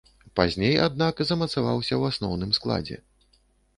[0.37, 2.97] Пазней, аднак, замацаваўся ў асноўным складзе.